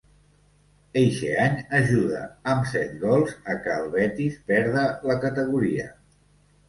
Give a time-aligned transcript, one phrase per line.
[1.01, 5.87] Eixe any ajuda, amb set gols, a què el Betis perda la categoria.